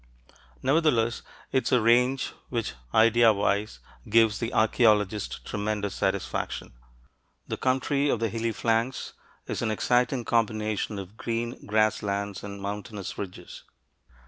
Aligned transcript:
Nevertheless 0.63 1.21
it 1.51 1.65
is 1.65 1.71
a 1.71 1.79
range 1.79 2.33
which, 2.49 2.73
idea 2.91 3.31
wise, 3.31 3.77
gives 4.09 4.39
the 4.39 4.51
archeologist 4.51 5.45
tremendous 5.45 5.93
satisfaction. 5.93 6.73
The 7.47 7.57
country 7.57 8.09
of 8.09 8.19
the 8.19 8.29
hilly 8.29 8.51
flanks 8.51 9.13
is 9.45 9.61
an 9.61 9.69
exciting 9.69 10.25
combination 10.25 10.97
of 10.97 11.17
green 11.17 11.67
grasslands 11.67 12.43
and 12.43 12.59
mountainous 12.59 13.15
ridges. 13.19 13.61